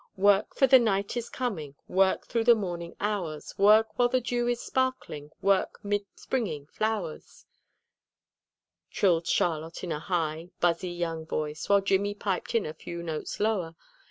"'Work, 0.17 0.55
for 0.55 0.65
the 0.65 0.79
night 0.79 1.15
is 1.15 1.29
coming, 1.29 1.75
Work 1.87 2.25
through 2.25 2.45
the 2.45 2.55
morning 2.55 2.95
hours, 2.99 3.53
Work 3.59 3.99
while 3.99 4.07
the 4.09 4.19
dew 4.19 4.47
is 4.47 4.59
sparkling, 4.59 5.29
Work 5.43 5.77
'mid 5.83 6.07
springing 6.15 6.65
flowers,'" 6.65 7.45
trilled 8.89 9.27
Charlotte 9.27 9.83
in 9.83 9.91
a 9.91 9.99
high, 9.99 10.49
buzzy 10.59 10.89
young 10.89 11.23
voice, 11.27 11.69
while 11.69 11.81
Jimmy 11.81 12.15
piped 12.15 12.55
in 12.55 12.65
a 12.65 12.73
few 12.73 13.03
notes 13.03 13.39
lower. 13.39 13.75